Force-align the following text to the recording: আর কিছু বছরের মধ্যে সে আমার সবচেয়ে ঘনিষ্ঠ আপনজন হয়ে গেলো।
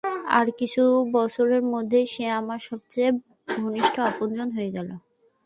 আর 0.29 0.47
কিছু 0.57 0.83
বছরের 1.11 1.63
মধ্যে 1.63 1.99
সে 2.05 2.25
আমার 2.39 2.59
সবচেয়ে 2.59 3.09
ঘনিষ্ঠ 3.55 3.95
আপনজন 4.09 4.47
হয়ে 4.51 4.71
গেলো। 4.71 4.95